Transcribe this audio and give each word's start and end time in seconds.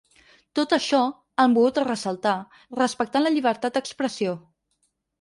Tot 0.59 0.71
això, 0.77 1.01
han 1.43 1.53
volgut 1.59 1.79
ressaltar, 1.85 2.33
respectant 2.83 3.29
la 3.29 3.37
llibertat 3.39 3.81
d’expressió. 3.81 4.39